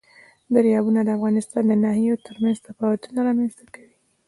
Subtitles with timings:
[0.53, 3.93] دریابونه د افغانستان د ناحیو ترمنځ تفاوتونه رامنځ ته کوي.